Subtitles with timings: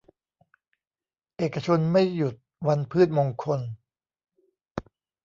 [1.37, 2.35] เอกชนไม่หยุด
[2.67, 3.59] วันพืชมงคล